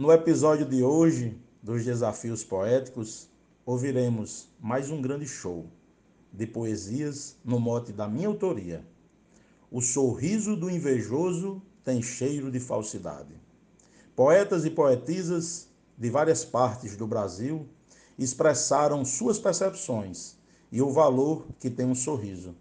No 0.00 0.10
episódio 0.10 0.64
de 0.64 0.82
hoje 0.82 1.38
dos 1.62 1.84
Desafios 1.84 2.42
Poéticos, 2.42 3.28
ouviremos 3.66 4.48
mais 4.58 4.90
um 4.90 5.02
grande 5.02 5.28
show 5.28 5.66
de 6.32 6.46
poesias 6.46 7.36
no 7.44 7.60
mote 7.60 7.92
da 7.92 8.08
minha 8.08 8.26
autoria. 8.26 8.82
O 9.70 9.82
sorriso 9.82 10.56
do 10.56 10.70
invejoso 10.70 11.60
tem 11.84 12.00
cheiro 12.00 12.50
de 12.50 12.58
falsidade. 12.58 13.34
Poetas 14.16 14.64
e 14.64 14.70
poetisas 14.70 15.68
de 15.98 16.08
várias 16.08 16.46
partes 16.46 16.96
do 16.96 17.06
Brasil 17.06 17.68
expressaram 18.18 19.04
suas 19.04 19.38
percepções 19.38 20.38
e 20.72 20.80
o 20.80 20.90
valor 20.90 21.46
que 21.58 21.68
tem 21.68 21.84
um 21.84 21.94
sorriso. 21.94 22.56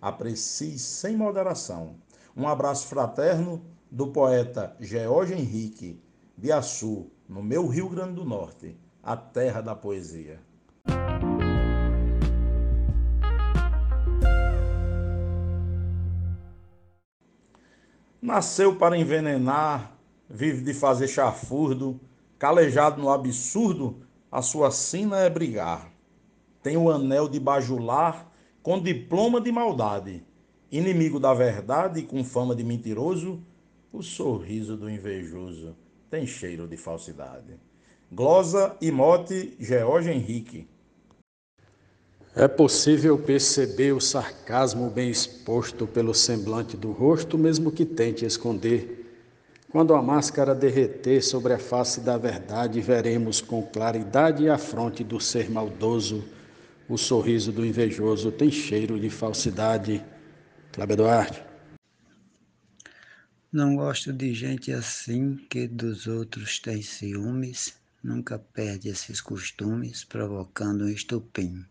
Aprecie 0.00 0.78
sem 0.78 1.18
moderação. 1.18 1.96
Um 2.34 2.48
abraço 2.48 2.86
fraterno 2.86 3.60
do 3.90 4.06
poeta 4.06 4.74
George 4.80 5.34
Henrique 5.34 6.00
de 6.38 6.52
Açu, 6.52 7.10
no 7.28 7.42
meu 7.42 7.66
Rio 7.66 7.88
Grande 7.88 8.12
do 8.12 8.24
Norte, 8.24 8.76
a 9.02 9.16
terra 9.16 9.60
da 9.60 9.74
poesia. 9.74 10.40
Nasceu 18.22 18.76
para 18.76 18.96
envenenar, 18.96 19.98
vive 20.30 20.62
de 20.62 20.72
fazer 20.72 21.08
chafurdo, 21.08 22.00
calejado 22.38 23.02
no 23.02 23.10
absurdo, 23.10 24.06
a 24.30 24.40
sua 24.40 24.70
sina 24.70 25.18
é 25.18 25.28
brigar. 25.28 25.90
Tem 26.62 26.76
o 26.76 26.88
anel 26.88 27.28
de 27.28 27.40
bajular 27.40 28.30
com 28.62 28.80
diploma 28.80 29.40
de 29.40 29.50
maldade, 29.50 30.24
inimigo 30.70 31.18
da 31.18 31.34
verdade 31.34 32.02
com 32.02 32.22
fama 32.22 32.54
de 32.54 32.62
mentiroso, 32.62 33.42
o 33.92 34.04
sorriso 34.04 34.76
do 34.76 34.88
invejoso 34.88 35.74
tem 36.10 36.26
cheiro 36.26 36.66
de 36.66 36.76
falsidade. 36.76 37.58
Glosa 38.10 38.76
e 38.80 38.90
mote 38.90 39.56
George 39.60 40.10
Henrique. 40.10 40.66
É 42.34 42.46
possível 42.46 43.18
perceber 43.18 43.92
o 43.92 44.00
sarcasmo 44.00 44.88
bem 44.88 45.10
exposto 45.10 45.86
pelo 45.86 46.14
semblante 46.14 46.76
do 46.76 46.92
rosto, 46.92 47.36
mesmo 47.36 47.72
que 47.72 47.84
tente 47.84 48.24
esconder. 48.24 49.06
Quando 49.70 49.92
a 49.92 50.00
máscara 50.00 50.54
derreter 50.54 51.20
sobre 51.22 51.52
a 51.52 51.58
face 51.58 52.00
da 52.00 52.16
verdade, 52.16 52.80
veremos 52.80 53.40
com 53.40 53.62
claridade 53.62 54.48
a 54.48 54.56
fronte 54.56 55.04
do 55.04 55.20
ser 55.20 55.50
maldoso. 55.50 56.24
O 56.88 56.96
sorriso 56.96 57.52
do 57.52 57.66
invejoso 57.66 58.32
tem 58.32 58.50
cheiro 58.50 58.98
de 58.98 59.10
falsidade. 59.10 60.02
Cláudio 60.72 60.96
Duarte. 60.96 61.47
Não 63.50 63.76
gosto 63.76 64.12
de 64.12 64.34
gente 64.34 64.70
assim 64.72 65.36
que 65.48 65.66
dos 65.66 66.06
outros 66.06 66.58
tem 66.58 66.82
ciúmes, 66.82 67.78
nunca 68.04 68.38
perde 68.38 68.90
esses 68.90 69.22
costumes, 69.22 70.04
provocando 70.04 70.84
um 70.84 70.88
estupim. 70.90 71.64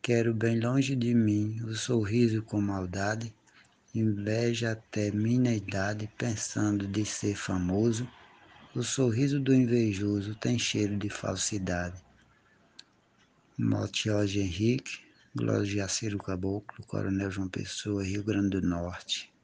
Quero 0.00 0.32
bem 0.32 0.58
longe 0.58 0.96
de 0.96 1.12
mim 1.12 1.60
o 1.62 1.74
sorriso 1.74 2.40
com 2.40 2.58
maldade, 2.58 3.34
inveja 3.94 4.72
até 4.72 5.10
minha 5.10 5.54
idade, 5.54 6.08
pensando 6.16 6.86
de 6.86 7.04
ser 7.04 7.36
famoso. 7.36 8.08
O 8.74 8.82
sorriso 8.82 9.38
do 9.38 9.52
invejoso 9.52 10.34
tem 10.36 10.58
cheiro 10.58 10.96
de 10.96 11.10
falsidade. 11.10 12.02
Jorge 13.92 14.40
Henrique, 14.40 15.00
Glória 15.34 15.66
Jaciro 15.66 16.16
Caboclo, 16.16 16.82
Coronel 16.86 17.30
João 17.30 17.46
Pessoa, 17.50 18.02
Rio 18.02 18.24
Grande 18.24 18.58
do 18.58 18.66
Norte. 18.66 19.35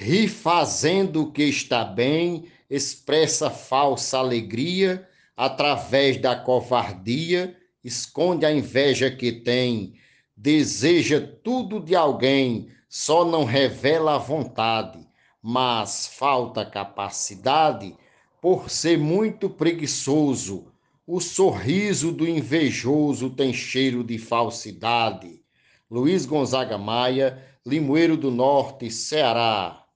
Ri 0.00 0.28
fazendo 0.28 1.22
o 1.22 1.32
que 1.32 1.42
está 1.42 1.84
bem, 1.84 2.44
expressa 2.70 3.50
falsa 3.50 4.18
alegria, 4.18 5.08
através 5.36 6.16
da 6.18 6.36
covardia, 6.36 7.56
esconde 7.82 8.46
a 8.46 8.52
inveja 8.52 9.10
que 9.10 9.32
tem, 9.32 9.94
deseja 10.36 11.20
tudo 11.42 11.80
de 11.80 11.96
alguém, 11.96 12.68
só 12.88 13.24
não 13.24 13.44
revela 13.44 14.14
a 14.14 14.18
vontade, 14.18 15.04
mas 15.42 16.06
falta 16.06 16.64
capacidade 16.64 17.92
por 18.40 18.70
ser 18.70 18.96
muito 18.96 19.50
preguiçoso. 19.50 20.72
O 21.04 21.20
sorriso 21.20 22.12
do 22.12 22.28
invejoso 22.28 23.30
tem 23.30 23.52
cheiro 23.52 24.04
de 24.04 24.16
falsidade. 24.16 25.42
Luiz 25.90 26.24
Gonzaga 26.24 26.78
Maia, 26.78 27.44
Limoeiro 27.66 28.16
do 28.16 28.30
Norte, 28.30 28.88
Ceará. 28.92 29.87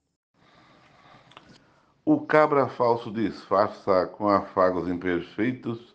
O 2.04 2.20
cabra 2.20 2.66
falso 2.66 3.12
disfarça 3.12 4.06
com 4.06 4.28
afagos 4.28 4.88
imperfeitos, 4.88 5.94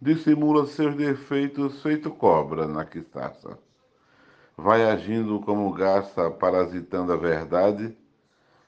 dissimula 0.00 0.64
seus 0.66 0.94
defeitos, 0.94 1.82
feito 1.82 2.12
cobra 2.12 2.68
na 2.68 2.84
quistaça. 2.84 3.58
Vai 4.56 4.88
agindo 4.88 5.40
como 5.40 5.72
garça, 5.72 6.30
parasitando 6.30 7.12
a 7.12 7.16
verdade. 7.16 7.96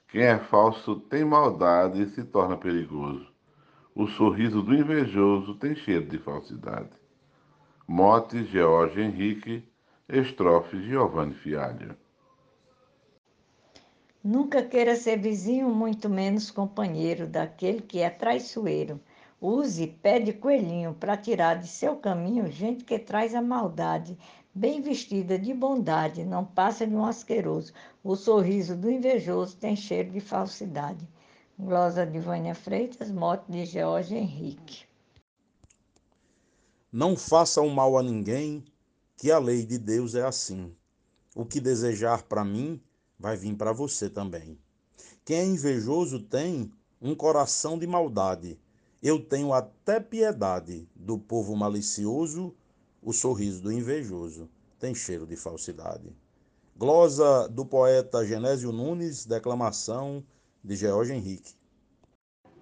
Quem 0.09 0.23
é 0.23 0.37
falso 0.37 0.97
tem 0.97 1.23
maldade 1.23 2.01
e 2.01 2.09
se 2.09 2.25
torna 2.25 2.57
perigoso. 2.57 3.25
O 3.95 4.07
sorriso 4.07 4.61
do 4.61 4.75
invejoso 4.75 5.55
tem 5.55 5.73
cheiro 5.73 6.07
de 6.07 6.17
falsidade. 6.17 6.91
Mote 7.87 8.43
George 8.43 8.99
Henrique, 8.99 9.63
estrofe 10.09 10.81
Giovanni 10.81 11.35
Fialho. 11.35 11.95
Nunca 14.23 14.63
queira 14.63 14.95
ser 14.95 15.17
vizinho, 15.17 15.69
muito 15.69 16.07
menos 16.07 16.51
companheiro 16.51 17.25
daquele 17.25 17.81
que 17.81 17.99
é 17.99 18.09
traiçoeiro. 18.09 18.99
Use 19.41 19.87
pé 19.87 20.19
de 20.19 20.31
coelhinho 20.31 20.93
para 20.93 21.17
tirar 21.17 21.55
de 21.55 21.67
seu 21.67 21.95
caminho 21.95 22.51
gente 22.51 22.83
que 22.83 22.99
traz 22.99 23.33
a 23.33 23.41
maldade. 23.41 24.15
Bem 24.53 24.79
vestida 24.79 25.39
de 25.39 25.51
bondade, 25.51 26.23
não 26.23 26.45
passa 26.45 26.85
de 26.85 26.93
um 26.93 27.03
asqueroso. 27.03 27.73
O 28.03 28.15
sorriso 28.15 28.75
do 28.75 28.91
invejoso 28.91 29.57
tem 29.57 29.75
cheiro 29.75 30.11
de 30.11 30.19
falsidade. 30.19 31.07
Glosa 31.57 32.05
de 32.05 32.19
Vânia 32.19 32.53
Freitas, 32.53 33.09
mote 33.09 33.51
de 33.51 33.65
George 33.65 34.15
Henrique. 34.15 34.85
Não 36.91 37.15
faça 37.15 37.61
o 37.61 37.69
mal 37.71 37.97
a 37.97 38.03
ninguém, 38.03 38.63
que 39.17 39.31
a 39.31 39.39
lei 39.39 39.65
de 39.65 39.79
Deus 39.79 40.13
é 40.13 40.23
assim. 40.23 40.75
O 41.33 41.43
que 41.43 41.59
desejar 41.59 42.21
para 42.23 42.43
mim, 42.43 42.79
vai 43.21 43.37
vir 43.37 43.55
para 43.55 43.71
você 43.71 44.09
também. 44.09 44.57
Quem 45.23 45.37
é 45.37 45.45
invejoso 45.45 46.19
tem 46.19 46.71
um 46.99 47.13
coração 47.13 47.77
de 47.77 47.85
maldade. 47.85 48.59
Eu 49.01 49.19
tenho 49.19 49.53
até 49.53 49.99
piedade 49.99 50.89
do 50.95 51.19
povo 51.19 51.55
malicioso, 51.55 52.53
o 53.01 53.13
sorriso 53.13 53.61
do 53.61 53.71
invejoso 53.71 54.49
tem 54.79 54.95
cheiro 54.95 55.27
de 55.27 55.35
falsidade. 55.35 56.11
Glosa 56.75 57.47
do 57.47 57.63
poeta 57.63 58.25
Genésio 58.25 58.71
Nunes, 58.71 59.25
declamação 59.25 60.23
de 60.63 60.75
George 60.75 61.13
Henrique. 61.13 61.53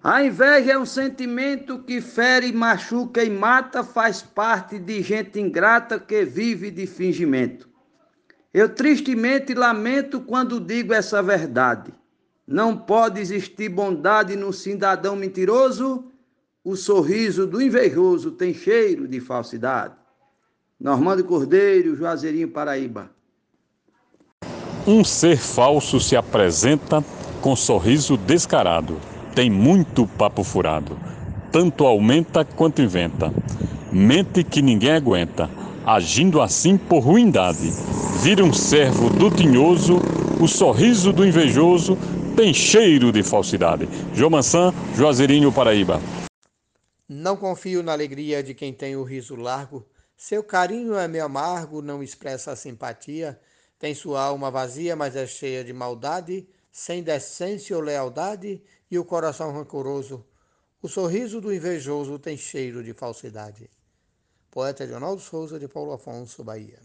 A 0.02 0.22
inveja 0.22 0.72
é 0.72 0.78
um 0.78 0.86
sentimento 0.86 1.82
que 1.82 2.00
fere, 2.02 2.52
machuca 2.52 3.22
e 3.24 3.30
mata, 3.30 3.82
faz 3.82 4.20
parte 4.22 4.78
de 4.78 5.02
gente 5.02 5.38
ingrata 5.40 5.98
que 5.98 6.24
vive 6.24 6.70
de 6.70 6.86
fingimento. 6.86 7.69
Eu 8.52 8.68
tristemente 8.68 9.54
lamento 9.54 10.20
quando 10.20 10.58
digo 10.58 10.92
essa 10.92 11.22
verdade. 11.22 11.92
Não 12.46 12.76
pode 12.76 13.20
existir 13.20 13.68
bondade 13.68 14.34
no 14.34 14.52
cidadão 14.52 15.14
mentiroso. 15.14 16.04
O 16.64 16.74
sorriso 16.74 17.46
do 17.46 17.62
invejoso 17.62 18.32
tem 18.32 18.52
cheiro 18.52 19.06
de 19.06 19.20
falsidade. 19.20 19.94
Normando 20.80 21.22
Cordeiro, 21.22 21.94
Juazeirinho, 21.94 22.48
Paraíba. 22.48 23.10
Um 24.86 25.04
ser 25.04 25.36
falso 25.36 26.00
se 26.00 26.16
apresenta 26.16 27.04
com 27.40 27.54
sorriso 27.54 28.16
descarado. 28.16 28.98
Tem 29.34 29.48
muito 29.48 30.06
papo 30.06 30.42
furado. 30.42 30.98
Tanto 31.52 31.86
aumenta 31.86 32.44
quanto 32.44 32.82
inventa. 32.82 33.32
Mente 33.92 34.42
que 34.42 34.60
ninguém 34.60 34.92
aguenta, 34.92 35.48
agindo 35.94 36.40
assim 36.40 36.76
por 36.76 37.00
ruindade 37.00 37.72
vira 38.22 38.44
um 38.44 38.52
servo 38.52 39.10
do 39.10 39.28
tinhoso, 39.28 39.96
o 40.40 40.46
sorriso 40.46 41.12
do 41.12 41.26
invejoso 41.26 41.96
tem 42.36 42.54
cheiro 42.54 43.10
de 43.10 43.22
falsidade. 43.22 43.88
João 44.14 44.30
Mansan, 44.30 44.72
Juazeirinho, 44.94 45.52
Paraíba. 45.52 46.00
Não 47.08 47.36
confio 47.36 47.82
na 47.82 47.92
alegria 47.92 48.40
de 48.40 48.54
quem 48.54 48.72
tem 48.72 48.94
o 48.94 49.02
riso 49.02 49.34
largo. 49.34 49.84
Seu 50.16 50.44
carinho 50.44 50.94
é 50.94 51.08
meio 51.08 51.24
amargo, 51.24 51.82
não 51.82 52.02
expressa 52.02 52.54
simpatia. 52.54 53.40
Tem 53.78 53.92
sua 53.92 54.22
alma 54.22 54.50
vazia, 54.50 54.94
mas 54.94 55.16
é 55.16 55.26
cheia 55.26 55.64
de 55.64 55.72
maldade, 55.72 56.46
sem 56.70 57.02
decência 57.02 57.74
ou 57.74 57.82
lealdade, 57.82 58.62
e 58.88 58.96
o 58.96 59.04
coração 59.04 59.52
rancoroso. 59.52 60.24
O 60.80 60.88
sorriso 60.88 61.40
do 61.40 61.52
invejoso 61.52 62.18
tem 62.18 62.36
cheiro 62.36 62.84
de 62.84 62.92
falsidade. 62.92 63.68
Poeta 64.50 64.84
Leonardo 64.84 65.20
Souza, 65.20 65.60
de 65.60 65.68
Paulo 65.68 65.92
Afonso, 65.92 66.42
Bahia. 66.42 66.78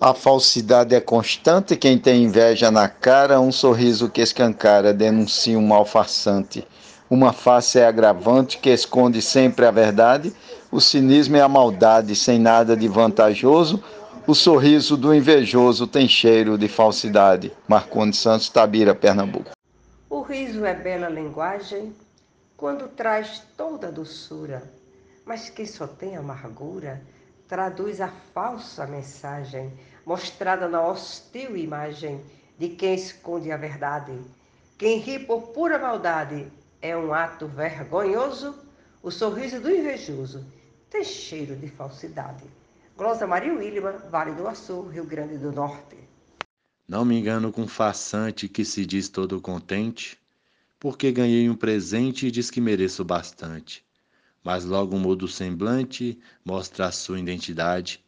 A 0.00 0.12
falsidade 0.12 0.94
é 0.94 1.00
constante, 1.00 1.76
quem 1.76 1.98
tem 1.98 2.24
inveja 2.24 2.70
na 2.70 2.88
cara, 2.88 3.40
um 3.40 3.50
sorriso 3.50 4.10
que 4.10 4.20
escancara 4.20 4.92
denuncia 4.92 5.58
um 5.58 5.66
mal 5.66 5.86
farsante. 5.86 6.66
Uma 7.08 7.32
face 7.32 7.78
é 7.78 7.86
agravante 7.86 8.58
que 8.58 8.68
esconde 8.68 9.22
sempre 9.22 9.64
a 9.64 9.70
verdade, 9.70 10.34
o 10.70 10.80
cinismo 10.80 11.36
é 11.36 11.40
a 11.40 11.48
maldade 11.48 12.14
sem 12.16 12.38
nada 12.38 12.76
de 12.76 12.88
vantajoso, 12.88 13.82
o 14.26 14.34
sorriso 14.34 14.96
do 14.96 15.14
invejoso 15.14 15.86
tem 15.86 16.06
cheiro 16.06 16.58
de 16.58 16.68
falsidade. 16.68 17.52
Marcondes 17.66 18.18
Santos, 18.18 18.48
Tabira, 18.48 18.94
Pernambuco. 18.94 19.50
O 20.10 20.20
riso 20.20 20.64
é 20.64 20.74
bela 20.74 21.08
linguagem 21.08 21.94
quando 22.56 22.88
traz 22.88 23.42
toda 23.56 23.88
a 23.88 23.90
doçura, 23.90 24.62
mas 25.24 25.48
que 25.48 25.66
só 25.66 25.86
tem 25.86 26.16
amargura 26.16 27.02
traduz 27.48 28.00
a 28.00 28.08
falsa 28.08 28.86
mensagem 28.86 29.72
mostrada 30.06 30.68
na 30.68 30.80
hostil 30.86 31.56
imagem 31.56 32.24
de 32.58 32.70
quem 32.70 32.94
esconde 32.94 33.52
a 33.52 33.56
verdade. 33.56 34.18
Quem 34.78 34.98
ri 34.98 35.18
por 35.18 35.48
pura 35.48 35.78
maldade 35.78 36.50
é 36.80 36.96
um 36.96 37.12
ato 37.12 37.46
vergonhoso, 37.46 38.58
o 39.02 39.10
sorriso 39.10 39.60
do 39.60 39.70
invejoso 39.70 40.46
tem 40.88 41.04
cheiro 41.04 41.54
de 41.56 41.68
falsidade. 41.68 42.44
Glosa 42.96 43.26
Maria 43.26 43.54
Williman, 43.54 43.98
Vale 44.10 44.32
do 44.32 44.48
Açu, 44.48 44.82
Rio 44.88 45.04
Grande 45.04 45.38
do 45.38 45.52
Norte. 45.52 45.96
Não 46.88 47.04
me 47.04 47.18
engano 47.18 47.52
com 47.52 47.66
farsante 47.66 48.48
que 48.48 48.64
se 48.64 48.84
diz 48.84 49.08
todo 49.08 49.40
contente, 49.40 50.18
porque 50.78 51.12
ganhei 51.12 51.48
um 51.48 51.54
presente 51.54 52.26
e 52.26 52.30
diz 52.30 52.50
que 52.50 52.60
mereço 52.60 53.04
bastante. 53.04 53.84
Mas 54.42 54.64
logo 54.64 54.98
muda 54.98 55.24
o 55.24 55.28
semblante, 55.28 56.18
mostra 56.44 56.86
a 56.86 56.92
sua 56.92 57.18
identidade, 57.18 58.04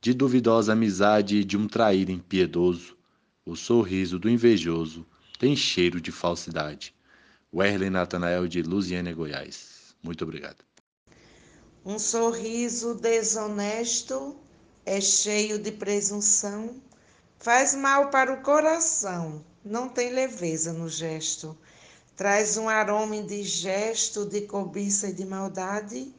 de 0.00 0.14
duvidosa 0.14 0.72
amizade 0.72 1.44
de 1.44 1.56
um 1.56 1.66
traído 1.66 2.12
impiedoso. 2.12 2.96
O 3.44 3.56
sorriso 3.56 4.18
do 4.18 4.30
invejoso 4.30 5.06
tem 5.38 5.56
cheiro 5.56 6.00
de 6.00 6.12
falsidade. 6.12 6.94
Werley 7.52 7.90
Natanael 7.90 8.46
de 8.48 8.62
Luziânia, 8.62 9.12
Goiás. 9.12 9.94
Muito 10.02 10.22
obrigado. 10.24 10.64
Um 11.84 11.98
sorriso 11.98 12.94
desonesto 12.94 14.36
é 14.86 15.00
cheio 15.00 15.58
de 15.58 15.72
presunção, 15.72 16.80
faz 17.38 17.74
mal 17.74 18.08
para 18.10 18.32
o 18.32 18.40
coração, 18.42 19.44
não 19.64 19.88
tem 19.88 20.12
leveza 20.12 20.72
no 20.72 20.88
gesto. 20.88 21.56
Traz 22.16 22.56
um 22.56 22.68
aroma 22.68 23.16
indigesto 23.16 24.26
de 24.26 24.42
cobiça 24.42 25.08
e 25.08 25.12
de 25.12 25.24
maldade, 25.24 26.14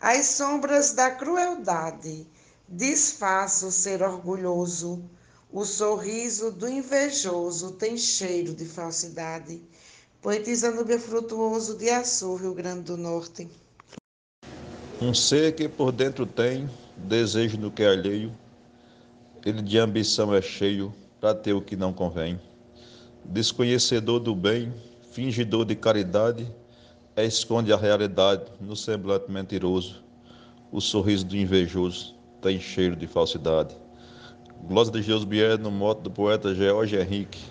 as 0.00 0.26
sombras 0.26 0.92
da 0.92 1.10
crueldade. 1.10 2.26
Disfarça 2.68 3.66
o 3.66 3.70
ser 3.70 4.02
orgulhoso, 4.02 5.08
o 5.52 5.64
sorriso 5.64 6.50
do 6.50 6.68
invejoso 6.68 7.72
tem 7.72 7.96
cheiro 7.96 8.52
de 8.54 8.64
falsidade. 8.64 9.62
Poetisa 10.20 10.72
Núbia 10.72 10.98
Frutuoso 10.98 11.78
de 11.78 11.88
Açu, 11.88 12.34
Rio 12.34 12.52
Grande 12.52 12.82
do 12.82 12.96
Norte. 12.96 13.48
Um 15.00 15.14
ser 15.14 15.54
que 15.54 15.68
por 15.68 15.92
dentro 15.92 16.26
tem 16.26 16.68
desejo 16.96 17.56
do 17.56 17.70
que 17.70 17.84
é 17.84 17.90
alheio, 17.90 18.36
ele 19.44 19.62
de 19.62 19.78
ambição 19.78 20.34
é 20.34 20.42
cheio 20.42 20.92
para 21.20 21.34
ter 21.34 21.52
o 21.52 21.62
que 21.62 21.76
não 21.76 21.92
convém. 21.92 22.40
Desconhecedor 23.24 24.18
do 24.18 24.34
bem, 24.34 24.74
fingidor 25.16 25.64
de 25.64 25.74
caridade, 25.74 26.46
esconde 27.16 27.72
a 27.72 27.76
realidade 27.78 28.52
no 28.60 28.76
semblante 28.76 29.32
mentiroso. 29.32 30.04
O 30.70 30.78
sorriso 30.78 31.24
do 31.24 31.34
invejoso 31.34 32.14
tem 32.42 32.60
cheiro 32.60 32.94
de 32.94 33.06
falsidade. 33.06 33.74
Glosa 34.68 34.92
de 34.92 35.00
Deus 35.00 35.24
Bier 35.24 35.58
no 35.58 35.70
moto 35.70 36.02
do 36.02 36.10
poeta 36.10 36.54
George 36.54 36.98
Henrique. 36.98 37.42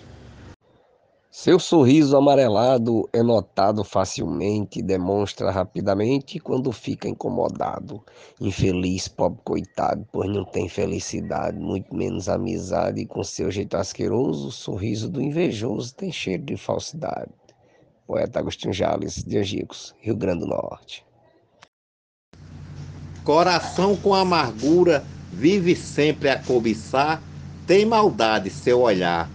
Seu 1.28 1.58
sorriso 1.58 2.16
amarelado 2.16 3.08
é 3.12 3.20
notado 3.20 3.82
facilmente, 3.82 4.80
demonstra 4.80 5.50
rapidamente 5.50 6.38
quando 6.38 6.70
fica 6.70 7.08
incomodado. 7.08 8.00
Infeliz, 8.40 9.08
pobre 9.08 9.40
coitado, 9.42 10.06
pois 10.12 10.30
não 10.30 10.44
tem 10.44 10.68
felicidade, 10.68 11.58
muito 11.58 11.92
menos 11.92 12.28
amizade, 12.28 13.00
e 13.00 13.06
com 13.06 13.24
seu 13.24 13.50
jeito 13.50 13.76
asqueroso, 13.76 14.46
o 14.46 14.52
sorriso 14.52 15.10
do 15.10 15.20
invejoso 15.20 15.92
tem 15.96 16.12
cheiro 16.12 16.44
de 16.44 16.56
falsidade. 16.56 17.32
Poeta 18.06 18.38
Agostinho 18.38 18.72
Jales, 18.72 19.24
de 19.24 19.38
Angicos, 19.38 19.94
Rio 20.00 20.16
Grande 20.16 20.40
do 20.40 20.46
Norte. 20.46 21.04
Coração 23.24 23.96
com 23.96 24.14
amargura, 24.14 25.04
vive 25.32 25.74
sempre 25.74 26.28
a 26.28 26.38
cobiçar, 26.38 27.20
tem 27.66 27.84
maldade 27.84 28.48
seu 28.50 28.80
olhar 28.80 29.28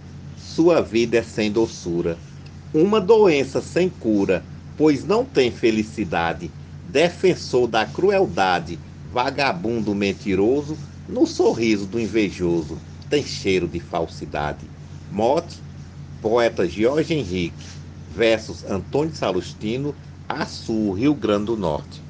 sua 0.54 0.82
vida 0.82 1.16
é 1.16 1.22
sem 1.22 1.50
doçura. 1.50 2.18
Uma 2.74 3.00
doença 3.00 3.62
sem 3.62 3.88
cura, 3.88 4.44
pois 4.76 5.02
não 5.02 5.24
tem 5.24 5.50
felicidade. 5.50 6.50
Defensor 6.90 7.66
da 7.66 7.86
crueldade, 7.86 8.78
vagabundo 9.10 9.94
mentiroso, 9.94 10.76
no 11.08 11.26
sorriso 11.26 11.86
do 11.86 11.98
invejoso 11.98 12.78
tem 13.08 13.24
cheiro 13.24 13.66
de 13.66 13.80
falsidade. 13.80 14.68
Mote, 15.10 15.56
poeta 16.20 16.68
Jorge 16.68 17.14
Henrique, 17.14 17.64
versos 18.12 18.64
Antônio 18.64 19.14
Salustino, 19.14 19.94
Açu, 20.28 20.92
Rio 20.92 21.14
Grande 21.14 21.46
do 21.46 21.56
Norte. 21.56 22.02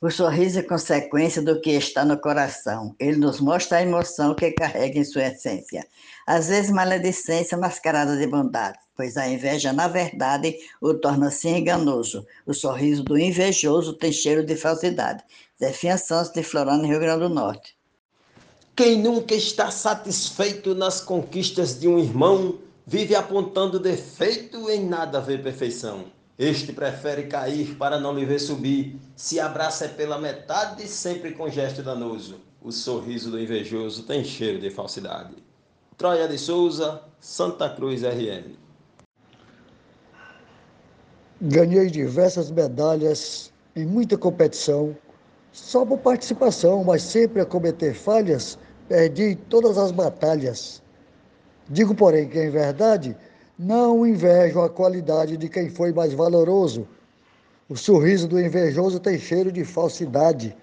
O 0.00 0.10
sorriso 0.12 0.60
é 0.60 0.62
consequência 0.62 1.42
do 1.42 1.60
que 1.60 1.70
está 1.70 2.04
no 2.04 2.16
coração. 2.16 2.94
Ele 3.00 3.16
nos 3.16 3.40
mostra 3.40 3.78
a 3.78 3.82
emoção 3.82 4.32
que 4.32 4.52
carrega 4.52 5.00
em 5.00 5.04
sua 5.04 5.26
essência. 5.26 5.84
Às 6.24 6.46
vezes, 6.46 6.70
maledicência 6.70 7.58
mascarada 7.58 8.16
de 8.16 8.24
bondade, 8.28 8.78
pois 8.96 9.16
a 9.16 9.28
inveja, 9.28 9.72
na 9.72 9.88
verdade, 9.88 10.56
o 10.80 10.94
torna 10.94 11.26
assim 11.26 11.56
enganoso. 11.56 12.24
O 12.46 12.54
sorriso 12.54 13.02
do 13.02 13.18
invejoso 13.18 13.92
tem 13.92 14.12
cheiro 14.12 14.46
de 14.46 14.54
falsidade. 14.54 15.24
Zefinha 15.60 15.98
Santos, 15.98 16.32
de 16.32 16.44
Florano, 16.44 16.86
Rio 16.86 17.00
Grande 17.00 17.22
do 17.22 17.28
Norte. 17.28 17.76
Quem 18.76 19.02
nunca 19.02 19.34
está 19.34 19.72
satisfeito 19.72 20.76
nas 20.76 21.00
conquistas 21.00 21.80
de 21.80 21.88
um 21.88 21.98
irmão, 21.98 22.56
vive 22.88 23.14
apontando 23.14 23.78
defeito 23.78 24.70
em 24.70 24.82
nada 24.82 25.20
ver 25.20 25.42
perfeição. 25.42 26.06
Este 26.38 26.72
prefere 26.72 27.24
cair 27.24 27.76
para 27.76 28.00
não 28.00 28.14
lhe 28.14 28.24
ver 28.24 28.38
subir. 28.38 28.98
Se 29.14 29.38
abraça 29.38 29.84
é 29.84 29.88
pela 29.88 30.18
metade, 30.18 30.88
sempre 30.88 31.32
com 31.32 31.50
gesto 31.50 31.82
danoso. 31.82 32.40
O 32.62 32.72
sorriso 32.72 33.30
do 33.30 33.38
invejoso 33.38 34.04
tem 34.04 34.24
cheiro 34.24 34.58
de 34.58 34.70
falsidade. 34.70 35.34
Troia 35.98 36.26
de 36.26 36.38
Souza, 36.38 37.02
Santa 37.20 37.68
Cruz 37.68 38.02
RN. 38.02 38.56
Ganhei 41.42 41.90
diversas 41.90 42.50
medalhas 42.50 43.52
em 43.76 43.84
muita 43.84 44.16
competição, 44.16 44.96
só 45.52 45.84
por 45.84 45.98
participação, 45.98 46.82
mas 46.84 47.02
sempre 47.02 47.42
a 47.42 47.46
cometer 47.46 47.92
falhas, 47.92 48.58
perdi 48.88 49.36
todas 49.50 49.76
as 49.76 49.90
batalhas. 49.90 50.82
Digo, 51.68 51.94
porém, 51.94 52.28
que 52.28 52.42
em 52.42 52.50
verdade 52.50 53.14
não 53.58 54.06
invejo 54.06 54.60
a 54.60 54.70
qualidade 54.70 55.36
de 55.36 55.48
quem 55.48 55.68
foi 55.68 55.92
mais 55.92 56.14
valoroso. 56.14 56.88
O 57.68 57.76
sorriso 57.76 58.26
do 58.26 58.40
invejoso 58.40 58.98
tem 58.98 59.18
cheiro 59.18 59.52
de 59.52 59.64
falsidade. 59.64 60.56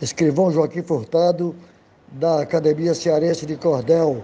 Escrivão 0.00 0.52
Joaquim 0.52 0.82
Furtado, 0.82 1.56
da 2.12 2.42
Academia 2.42 2.94
Cearense 2.94 3.46
de 3.46 3.56
Cordel, 3.56 4.22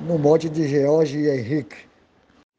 no 0.00 0.18
mote 0.18 0.48
de 0.48 0.68
George 0.68 1.18
e 1.18 1.30
Henrique. 1.30 1.76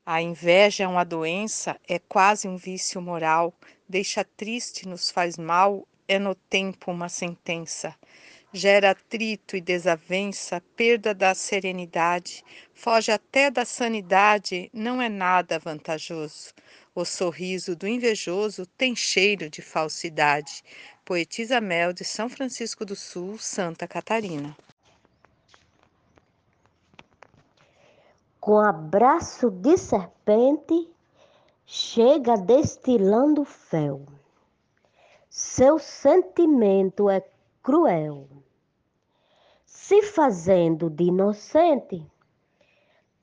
A 0.05 0.21
inveja 0.21 0.85
é 0.85 0.87
uma 0.87 1.03
doença, 1.03 1.77
é 1.87 1.99
quase 1.99 2.47
um 2.47 2.57
vício 2.57 2.99
moral, 3.01 3.53
deixa 3.87 4.23
triste, 4.23 4.87
nos 4.87 5.11
faz 5.11 5.37
mal, 5.37 5.87
é 6.07 6.17
no 6.17 6.33
tempo 6.33 6.89
uma 6.89 7.09
sentença 7.09 7.93
gera 8.53 8.91
atrito 8.91 9.55
e 9.55 9.61
desavença, 9.61 10.61
perda 10.75 11.13
da 11.13 11.33
serenidade, 11.33 12.43
foge 12.73 13.11
até 13.11 13.49
da 13.49 13.63
sanidade, 13.63 14.69
não 14.73 15.01
é 15.01 15.07
nada 15.07 15.57
vantajoso. 15.57 16.53
O 16.93 17.05
sorriso 17.05 17.75
do 17.75 17.87
invejoso 17.87 18.65
tem 18.65 18.93
cheiro 18.95 19.49
de 19.49 19.61
falsidade. 19.61 20.61
Poetisa 21.05 21.61
Mel 21.61 21.93
de 21.93 22.03
São 22.03 22.27
Francisco 22.27 22.83
do 22.83 22.95
Sul, 22.95 23.37
Santa 23.37 23.87
Catarina. 23.87 24.55
Com 28.41 28.59
abraço 28.59 29.49
de 29.49 29.77
serpente, 29.77 30.89
chega 31.65 32.35
destilando 32.35 33.45
fel. 33.45 34.05
Seu 35.29 35.79
sentimento 35.79 37.09
é 37.09 37.21
cruel 37.61 38.27
se 39.65 40.03
fazendo 40.03 40.89
de 40.89 41.05
inocente, 41.05 42.05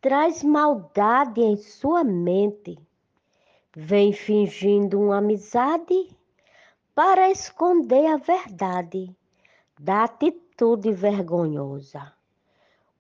traz 0.01 0.43
maldade 0.43 1.41
em 1.41 1.57
sua 1.57 2.05
mente, 2.05 2.79
vem 3.75 4.13
fingindo 4.13 5.01
uma 5.01 5.19
amizade 5.19 6.11
para 6.95 7.31
esconder 7.31 8.07
a 8.07 8.17
verdade. 8.17 9.15
da 9.79 10.05
atitude 10.05 10.93
vergonhosa. 10.93 12.13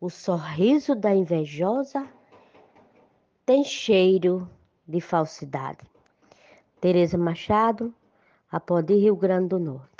O 0.00 0.08
sorriso 0.08 0.94
da 0.94 1.12
invejosa 1.12 2.08
tem 3.44 3.64
cheiro 3.64 4.48
de 4.86 5.00
falsidade. 5.00 5.84
Tereza 6.80 7.18
Machado, 7.18 7.92
Apodi, 8.50 8.94
Rio 8.94 9.16
Grande 9.16 9.48
do 9.48 9.58
Norte. 9.58 9.97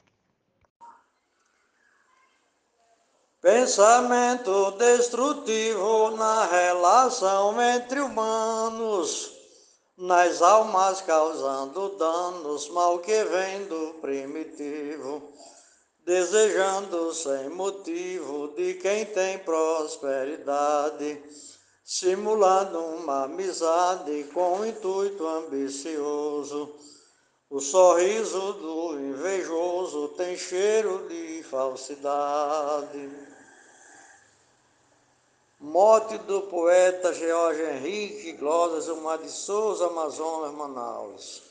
Pensamento 3.41 4.73
destrutivo 4.73 6.11
na 6.17 6.45
relação 6.47 7.63
entre 7.63 8.01
humanos, 8.01 9.33
nas 9.97 10.43
almas 10.43 11.01
causando 11.03 11.91
danos, 11.91 12.69
mal 12.71 12.99
que 12.99 13.25
vem 13.27 13.65
do 13.67 13.95
primitivo, 14.01 15.33
desejando 16.05 17.15
sem 17.15 17.49
motivo 17.49 18.49
de 18.57 18.75
quem 18.75 19.07
tem 19.07 19.39
prosperidade, 19.39 21.23
simulando 21.85 22.81
uma 22.81 23.23
amizade 23.23 24.25
com 24.35 24.67
intuito 24.67 25.25
ambicioso. 25.25 26.75
O 27.49 27.61
sorriso 27.61 28.53
do 28.55 28.99
invejoso 28.99 30.09
tem 30.09 30.37
cheiro 30.37 31.07
de 31.09 31.45
falsidade. 31.45 33.28
Mote 35.61 36.17
do 36.19 36.43
poeta 36.43 37.13
George 37.13 37.61
Henrique 37.61 38.33
Glosas 38.35 38.85
Zumar 38.85 39.19
de 39.19 39.29
Souza, 39.29 39.89
Amazonas, 39.89 40.55
Manaus. 40.55 41.43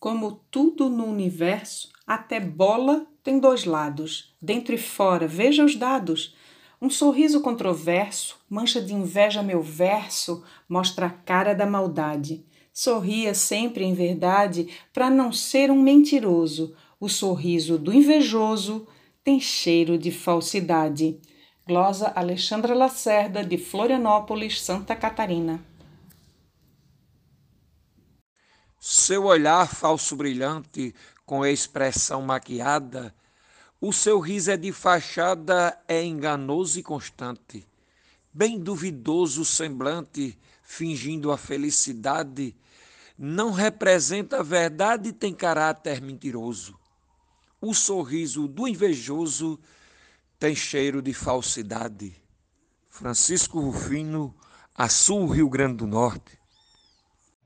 Como 0.00 0.40
tudo 0.50 0.88
no 0.88 1.04
universo, 1.04 1.88
até 2.04 2.40
bola 2.40 3.06
tem 3.22 3.38
dois 3.38 3.64
lados, 3.64 4.34
dentro 4.42 4.74
e 4.74 4.78
fora, 4.78 5.28
veja 5.28 5.64
os 5.64 5.76
dados. 5.76 6.34
Um 6.82 6.90
sorriso 6.90 7.40
controverso, 7.42 8.40
mancha 8.50 8.82
de 8.82 8.92
inveja 8.92 9.40
meu 9.40 9.62
verso, 9.62 10.42
mostra 10.68 11.06
a 11.06 11.10
cara 11.10 11.54
da 11.54 11.64
maldade. 11.64 12.44
Sorria 12.72 13.34
sempre 13.34 13.84
em 13.84 13.94
verdade, 13.94 14.68
para 14.92 15.08
não 15.08 15.30
ser 15.30 15.70
um 15.70 15.80
mentiroso. 15.80 16.74
O 16.98 17.08
sorriso 17.08 17.78
do 17.78 17.94
invejoso 17.94 18.84
tem 19.22 19.38
cheiro 19.38 19.96
de 19.96 20.10
falsidade. 20.10 21.20
Glosa 21.68 22.10
Alexandra 22.16 22.74
Lacerda, 22.74 23.44
de 23.44 23.58
Florianópolis, 23.58 24.58
Santa 24.58 24.96
Catarina. 24.96 25.62
Seu 28.80 29.24
olhar 29.24 29.68
falso 29.68 30.16
brilhante, 30.16 30.94
com 31.26 31.44
expressão 31.44 32.22
maquiada, 32.22 33.14
o 33.78 33.92
seu 33.92 34.18
riso 34.18 34.50
é 34.50 34.56
de 34.56 34.72
fachada, 34.72 35.78
é 35.86 36.02
enganoso 36.02 36.80
e 36.80 36.82
constante. 36.82 37.68
Bem 38.32 38.58
duvidoso 38.58 39.42
o 39.42 39.44
semblante, 39.44 40.38
fingindo 40.62 41.30
a 41.30 41.36
felicidade, 41.36 42.56
não 43.18 43.52
representa 43.52 44.38
a 44.38 44.42
verdade 44.42 45.10
e 45.10 45.12
tem 45.12 45.34
caráter 45.34 46.00
mentiroso. 46.00 46.78
O 47.60 47.74
sorriso 47.74 48.48
do 48.48 48.66
invejoso 48.66 49.60
tem 50.38 50.54
cheiro 50.54 51.02
de 51.02 51.12
falsidade. 51.12 52.14
Francisco 52.88 53.58
Rufino, 53.58 54.32
Açul, 54.72 55.26
Rio 55.26 55.48
Grande 55.48 55.78
do 55.78 55.86
Norte. 55.86 56.38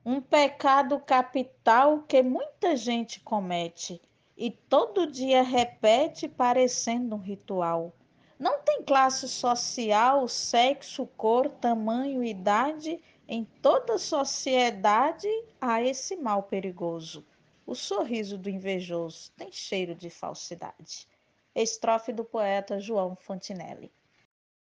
Um 0.05 0.21
pecado 0.21 0.99
capital 0.99 2.03
que 2.03 2.21
muita 2.21 2.75
gente 2.75 3.19
comete 3.19 3.99
e 4.37 4.51
todo 4.51 5.11
dia 5.11 5.41
repete 5.41 6.27
parecendo 6.27 7.15
um 7.15 7.19
ritual. 7.19 7.95
Não 8.37 8.59
tem 8.61 8.83
classe 8.83 9.27
social, 9.27 10.27
sexo, 10.27 11.07
cor, 11.17 11.49
tamanho, 11.49 12.23
idade, 12.23 13.01
em 13.27 13.43
toda 13.59 13.97
sociedade 13.97 15.27
há 15.59 15.81
esse 15.81 16.15
mal 16.15 16.43
perigoso. 16.43 17.25
O 17.65 17.73
sorriso 17.73 18.37
do 18.37 18.51
invejoso 18.51 19.31
tem 19.35 19.51
cheiro 19.51 19.95
de 19.95 20.11
falsidade. 20.11 21.07
Estrofe 21.55 22.11
do 22.11 22.23
poeta 22.23 22.79
João 22.79 23.15
Fontinelli. 23.15 23.91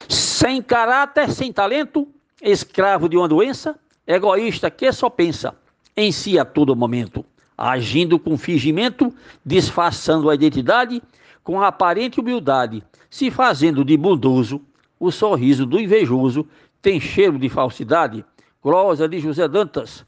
Sem 0.07 0.61
caráter, 0.61 1.31
sem 1.31 1.51
talento, 1.51 2.07
escravo 2.41 3.09
de 3.09 3.17
uma 3.17 3.27
doença, 3.27 3.79
egoísta 4.05 4.69
que 4.69 4.91
só 4.91 5.09
pensa 5.09 5.57
em 5.97 6.11
si 6.11 6.37
a 6.37 6.45
todo 6.45 6.75
momento, 6.75 7.25
agindo 7.57 8.19
com 8.19 8.37
fingimento, 8.37 9.13
disfarçando 9.43 10.29
a 10.29 10.35
identidade 10.35 11.01
com 11.43 11.61
aparente 11.61 12.19
humildade, 12.19 12.83
se 13.09 13.31
fazendo 13.31 13.83
de 13.83 13.97
bondoso, 13.97 14.61
o 14.99 15.11
sorriso 15.11 15.65
do 15.65 15.79
invejoso 15.79 16.47
tem 16.81 16.99
cheiro 16.99 17.39
de 17.39 17.49
falsidade. 17.49 18.23
Glosa 18.61 19.07
de 19.07 19.19
José 19.19 19.47
Dantas. 19.47 20.05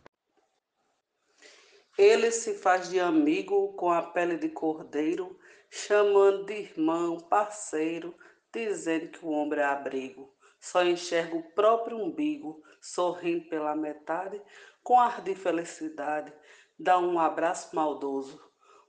Ele 1.97 2.31
se 2.31 2.55
faz 2.55 2.89
de 2.89 2.99
amigo 2.99 3.73
com 3.73 3.91
a 3.91 4.01
pele 4.01 4.37
de 4.37 4.49
cordeiro 4.49 5.37
chamando 5.69 6.45
de 6.45 6.53
irmão, 6.53 7.19
parceiro, 7.19 8.15
dizendo 8.53 9.09
que 9.09 9.25
o 9.25 9.31
ombro 9.31 9.59
é 9.59 9.63
abrigo. 9.63 10.33
Só 10.59 10.83
enxerga 10.83 11.35
o 11.35 11.43
próprio 11.51 11.97
umbigo, 11.97 12.61
sorrindo 12.81 13.47
pela 13.47 13.75
metade, 13.75 14.41
com 14.83 14.99
ar 14.99 15.21
de 15.21 15.35
felicidade, 15.35 16.33
dá 16.79 16.97
um 16.97 17.19
abraço 17.19 17.75
maldoso. 17.75 18.41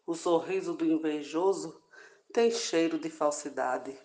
O 0.07 0.15
sorriso 0.15 0.75
do 0.75 0.85
invejoso 0.85 1.83
tem 2.33 2.51
cheiro 2.51 2.99
de 2.99 3.11
falsidade. 3.11 3.99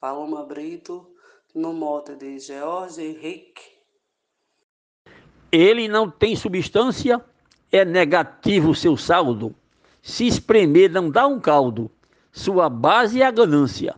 Paloma 0.00 0.44
Brito, 0.44 1.14
no 1.54 1.72
mote 1.72 2.14
de 2.14 2.38
George 2.38 3.02
Henrique. 3.02 3.78
Ele 5.50 5.88
não 5.88 6.10
tem 6.10 6.36
substância, 6.36 7.24
é 7.72 7.84
negativo 7.84 8.70
o 8.70 8.74
seu 8.74 8.96
saldo 8.96 9.54
se 10.08 10.26
espremer 10.26 10.90
não 10.90 11.10
dá 11.10 11.26
um 11.26 11.38
caldo. 11.38 11.90
Sua 12.32 12.70
base 12.70 13.20
é 13.20 13.26
a 13.26 13.30
ganância. 13.30 13.94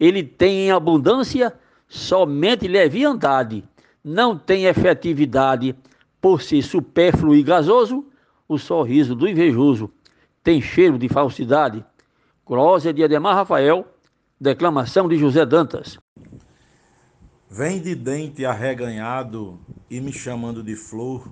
Ele 0.00 0.22
tem 0.22 0.60
em 0.60 0.70
abundância 0.70 1.52
somente 1.86 2.66
leviandade. 2.66 3.62
Não 4.02 4.38
tem 4.38 4.64
efetividade 4.64 5.76
por 6.18 6.40
ser 6.40 6.62
supérfluo 6.62 7.34
e 7.34 7.42
gasoso. 7.42 8.06
O 8.48 8.56
sorriso 8.56 9.14
do 9.14 9.28
invejoso 9.28 9.90
tem 10.42 10.62
cheiro 10.62 10.98
de 10.98 11.10
falsidade. 11.10 11.84
Glória 12.46 12.90
de 12.90 13.04
Ademar 13.04 13.34
Rafael, 13.34 13.86
declamação 14.40 15.10
de 15.10 15.18
José 15.18 15.44
Dantas. 15.44 15.98
Vem 17.50 17.82
de 17.82 17.94
dente 17.94 18.46
arreganhado 18.46 19.60
e 19.90 20.00
me 20.00 20.10
chamando 20.10 20.62
de 20.62 20.74
flor, 20.74 21.30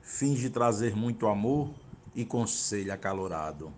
finge 0.00 0.48
trazer 0.48 0.94
muito 0.94 1.26
amor 1.26 1.74
e 2.14 2.24
conselho 2.24 2.92
acalorado. 2.92 3.72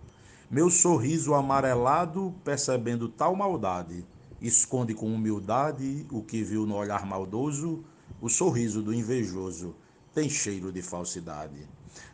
Meu 0.49 0.69
sorriso 0.69 1.33
amarelado, 1.33 2.33
percebendo 2.43 3.09
tal 3.09 3.35
maldade, 3.35 4.05
esconde 4.41 4.93
com 4.93 5.13
humildade 5.13 6.05
o 6.11 6.21
que 6.21 6.43
viu 6.43 6.65
no 6.65 6.75
olhar 6.75 7.05
maldoso, 7.05 7.83
o 8.21 8.29
sorriso 8.29 8.81
do 8.81 8.93
invejoso 8.93 9.75
tem 10.13 10.29
cheiro 10.29 10.71
de 10.71 10.81
falsidade. 10.81 11.67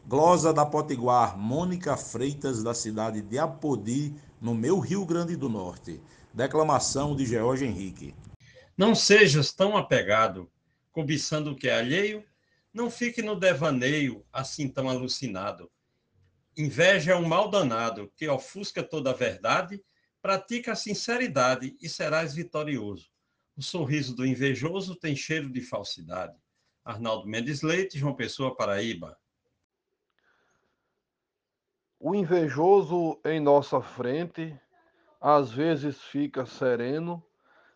Glosa 0.05 0.53
da 0.53 0.65
Potiguar, 0.65 1.37
Mônica 1.37 1.95
Freitas, 1.95 2.63
da 2.63 2.73
cidade 2.73 3.21
de 3.21 3.37
Apodi, 3.37 4.13
no 4.41 4.53
meu 4.53 4.79
Rio 4.79 5.05
Grande 5.05 5.35
do 5.35 5.47
Norte. 5.47 6.01
Declamação 6.33 7.15
de 7.15 7.25
George 7.25 7.65
Henrique. 7.65 8.13
Não 8.75 8.95
sejas 8.95 9.51
tão 9.51 9.77
apegado, 9.77 10.49
cobiçando 10.91 11.51
o 11.51 11.55
que 11.55 11.69
é 11.69 11.77
alheio, 11.77 12.23
não 12.73 12.89
fique 12.89 13.21
no 13.21 13.35
devaneio, 13.35 14.25
assim 14.33 14.67
tão 14.67 14.89
alucinado. 14.89 15.69
Inveja 16.55 17.13
é 17.13 17.15
um 17.15 17.27
mal 17.27 17.49
danado 17.49 18.11
que 18.15 18.27
ofusca 18.27 18.83
toda 18.83 19.09
a 19.09 19.13
verdade, 19.13 19.83
pratica 20.21 20.73
a 20.73 20.75
sinceridade 20.75 21.75
e 21.81 21.89
serás 21.89 22.35
vitorioso. 22.35 23.09
O 23.57 23.61
sorriso 23.61 24.15
do 24.15 24.25
invejoso 24.25 24.95
tem 24.95 25.15
cheiro 25.15 25.49
de 25.49 25.61
falsidade. 25.61 26.35
Arnaldo 26.85 27.27
Mendes 27.27 27.61
Leite, 27.61 27.97
João 27.97 28.13
Pessoa, 28.13 28.55
Paraíba. 28.55 29.17
O 31.99 32.13
invejoso 32.13 33.19
em 33.25 33.39
nossa 33.39 33.81
frente 33.81 34.59
às 35.19 35.51
vezes 35.51 36.01
fica 36.01 36.45
sereno, 36.45 37.23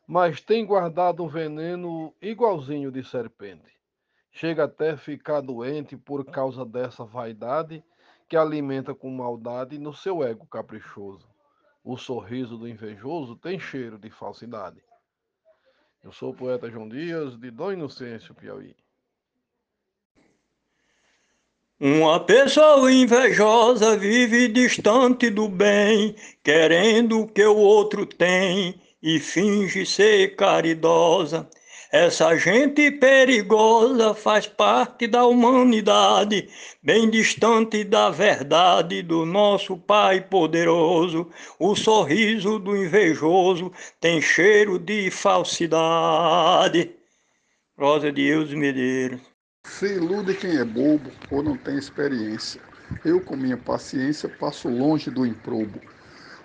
mas 0.06 0.42
tem 0.42 0.66
guardado 0.66 1.24
um 1.24 1.28
veneno 1.28 2.14
igualzinho 2.22 2.92
de 2.92 3.04
serpente. 3.04 3.72
Chega 4.30 4.66
até 4.66 4.98
ficar 4.98 5.42
doente 5.42 5.96
por 5.96 6.26
causa 6.26 6.66
dessa 6.66 7.06
vaidade 7.06 7.84
que 8.28 8.36
alimenta 8.36 8.94
com 8.94 9.10
maldade 9.10 9.78
no 9.78 9.94
seu 9.94 10.24
ego 10.24 10.46
caprichoso. 10.48 11.28
O 11.84 11.98
sorriso 11.98 12.58
do 12.58 12.68
invejoso 12.68 13.36
tem 13.36 13.60
cheiro 13.60 13.98
de 13.98 14.10
falsidade. 14.10 14.82
Eu 16.04 16.12
sou 16.12 16.32
o 16.32 16.36
poeta 16.36 16.70
João 16.70 16.88
Dias, 16.88 17.38
de 17.38 17.50
Dom 17.50 17.72
Inocêncio, 17.72 18.36
Piauí. 18.36 18.76
Uma 21.80 22.20
pessoa 22.20 22.92
invejosa 22.92 23.96
vive 23.96 24.48
distante 24.48 25.30
do 25.30 25.48
bem, 25.48 26.16
querendo 26.44 27.22
o 27.22 27.28
que 27.28 27.46
o 27.46 27.56
outro 27.56 28.06
tem 28.06 28.82
e 29.02 29.20
finge 29.20 29.86
ser 29.86 30.36
caridosa. 30.36 31.48
Essa 31.92 32.36
gente 32.36 32.92
perigosa 32.92 34.14
faz 34.14 34.46
parte 34.46 35.08
da 35.08 35.26
humanidade, 35.26 36.50
bem 36.84 37.10
distante 37.10 37.86
da 37.86 38.10
verdade 38.10 39.02
do 39.02 39.26
nosso 39.26 39.78
Pai 39.78 40.20
poderoso. 40.20 41.32
O 41.58 41.78
sorriso 41.78 42.60
do 42.60 42.76
invejoso 42.76 43.72
tem 44.02 44.22
cheiro 44.22 44.78
de 44.78 45.10
falsidade. 45.10 46.92
Rosa 47.80 48.12
de 48.12 48.22
Eudes 48.22 48.54
Medeiros. 48.54 49.22
Se 49.66 49.86
ilude 49.86 50.34
quem 50.34 50.58
é 50.58 50.66
bobo 50.66 51.10
ou 51.32 51.42
não 51.42 51.56
tem 51.56 51.78
experiência. 51.78 52.60
Eu, 53.06 53.22
com 53.22 53.38
minha 53.38 53.58
paciência, 53.58 54.28
passo 54.28 54.68
longe 54.68 55.10
do 55.10 55.26
improbo. 55.26 55.80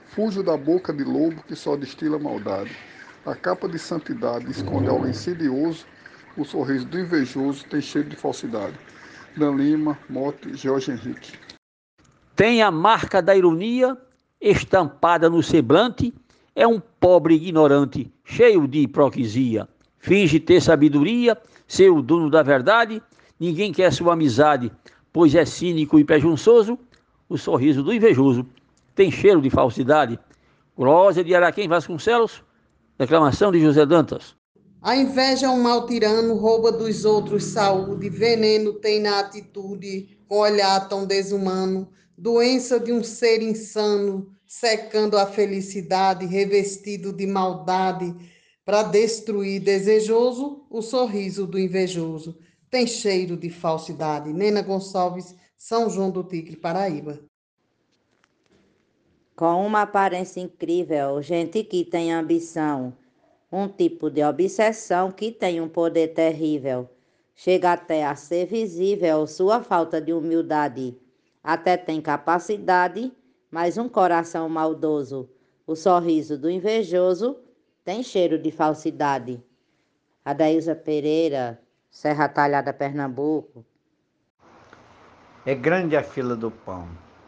Fujo 0.07 0.41
da 0.41 0.57
boca 0.57 0.93
de 0.93 1.03
lobo 1.03 1.43
que 1.43 1.57
só 1.57 1.75
destila 1.75 2.19
maldade. 2.19 2.77
A 3.25 3.35
capa 3.35 3.69
de 3.69 3.79
santidade 3.79 4.51
esconde 4.51 4.89
algo 4.89 5.07
insidioso. 5.07 5.87
O 6.37 6.45
sorriso 6.45 6.87
do 6.87 6.99
invejoso 6.99 7.65
tem 7.67 7.81
cheiro 7.81 8.09
de 8.09 8.17
falsidade. 8.17 8.79
Dan 9.37 9.55
Lima, 9.55 9.99
Mote, 10.09 10.57
Jorge 10.57 10.93
Henrique. 10.93 11.39
Tem 12.35 12.63
a 12.63 12.71
marca 12.71 13.23
da 13.23 13.37
ironia 13.37 13.97
estampada 14.41 15.31
no 15.31 15.43
semblante. 15.43 16.13
É 16.55 16.67
um 16.67 16.81
pobre 16.81 17.35
ignorante, 17.35 18.13
cheio 18.25 18.67
de 18.67 18.81
hipocrisia. 18.81 19.69
Finge 19.99 20.41
ter 20.41 20.61
sabedoria, 20.61 21.39
ser 21.67 21.91
o 21.91 22.03
dono 22.03 22.29
da 22.29 22.43
verdade 22.43 23.03
Ninguém 23.43 23.73
quer 23.73 23.93
sua 23.93 24.13
amizade, 24.13 24.71
pois 25.13 25.35
é 25.35 25.45
cínico 25.45 25.99
e 25.99 26.05
presunçoso. 26.05 26.79
O 27.29 27.37
sorriso 27.37 27.83
do 27.83 27.93
invejoso 27.93 28.47
tem 28.95 29.11
cheiro 29.11 29.43
de 29.43 29.51
falsidade. 29.51 30.17
Glória 30.77 31.25
de 31.25 31.35
Araquém 31.35 31.67
Vasconcelos, 31.67 32.41
declamação 33.03 33.53
de 33.53 33.61
José 33.61 33.85
Dantas. 33.85 34.35
A 34.81 34.97
inveja 34.97 35.47
é 35.47 35.49
um 35.49 35.63
mal 35.63 35.87
tirano, 35.87 36.35
rouba 36.35 36.73
dos 36.73 37.05
outros 37.05 37.45
saúde, 37.45 38.09
veneno 38.09 38.75
tem 38.75 39.01
na 39.01 39.21
atitude, 39.21 40.19
com 40.29 40.39
olhar 40.39 40.89
tão 40.89 41.07
desumano, 41.07 41.89
doença 42.17 42.81
de 42.81 42.93
um 42.93 43.03
ser 43.05 43.43
insano, 43.43 44.29
secando 44.47 45.17
a 45.17 45.27
felicidade, 45.27 46.27
revestido 46.27 47.13
de 47.13 47.27
maldade, 47.27 48.15
para 48.65 48.83
destruir 48.83 49.61
desejoso 49.61 50.67
o 50.71 50.83
sorriso 50.83 51.47
do 51.47 51.59
invejoso 51.59 52.37
tem 52.73 52.87
cheiro 52.87 53.37
de 53.37 53.51
falsidade. 53.51 54.33
Nena 54.33 54.63
Gonçalves, 54.63 55.37
São 55.59 55.91
João 55.91 56.11
do 56.11 56.25
Tigre, 56.25 56.57
Paraíba. 56.57 57.23
Com 59.43 59.67
uma 59.67 59.83
aparência 59.83 60.41
incrível, 60.41 61.21
gente 61.21 61.65
que 61.65 61.85
tem 61.85 62.13
ambição, 62.13 62.97
um 63.51 63.67
tipo 63.67 64.09
de 64.09 64.23
obsessão 64.23 65.11
que 65.11 65.33
tem 65.33 65.61
um 65.61 65.69
poder 65.69 66.15
terrível. 66.15 66.89
Chega 67.35 67.73
até 67.73 68.07
a 68.07 68.15
ser 68.15 68.47
visível 68.47 69.27
sua 69.27 69.61
falta 69.61 70.01
de 70.01 70.13
humildade. 70.13 70.97
Até 71.43 71.77
tem 71.77 72.01
capacidade, 72.01 73.13
mas 73.51 73.77
um 73.77 73.89
coração 73.89 74.49
maldoso. 74.49 75.29
O 75.67 75.75
sorriso 75.75 76.39
do 76.39 76.49
invejoso 76.49 77.37
tem 77.85 78.01
cheiro 78.01 78.39
de 78.39 78.53
falsidade. 78.53 79.43
Adaísa 80.25 80.77
Pereira, 80.77 81.61
Serra 81.91 82.29
Talhada, 82.29 82.73
Pernambuco. 82.73 83.67
É 85.45 85.53
grande 85.53 85.97
a 85.97 86.05
fila 86.05 86.37
do 86.37 86.49
pão. 86.49 86.87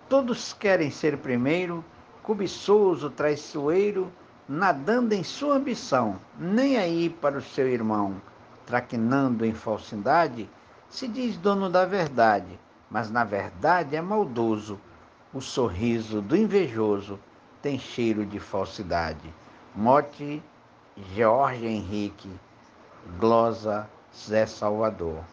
Todos 0.09 0.53
querem 0.53 0.93
ser 0.93 1.19
primeiro, 1.19 1.85
cobiçoso, 2.25 3.11
traiçoeiro, 3.11 4.11
nadando 4.49 5.13
em 5.13 5.23
sua 5.23 5.57
ambição, 5.57 6.19
nem 6.39 6.79
aí 6.79 7.11
para 7.11 7.37
o 7.37 7.43
seu 7.43 7.69
irmão. 7.69 8.21
Traquinando 8.67 9.45
em 9.45 9.53
falsidade, 9.53 10.49
se 10.89 11.07
diz 11.07 11.37
dono 11.37 11.69
da 11.69 11.85
verdade, 11.85 12.59
mas 12.91 13.11
na 13.11 13.25
verdade 13.25 13.95
é 13.95 14.01
maldoso. 14.01 14.81
O 15.35 15.41
sorriso 15.41 16.23
do 16.23 16.35
invejoso 16.35 17.21
tem 17.61 17.79
cheiro 17.79 18.25
de 18.25 18.41
falsidade. 18.41 19.35
Mote 19.75 20.43
Jorge 21.15 21.67
Henrique, 21.67 22.31
glosa 23.19 23.87
Zé 24.17 24.47
Salvador. 24.47 25.23